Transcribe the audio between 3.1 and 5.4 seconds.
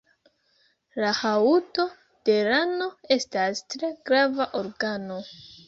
estas tre grava organo.